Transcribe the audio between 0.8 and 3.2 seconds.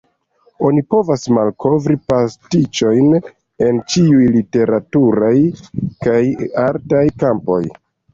povas malkovri pastiĉojn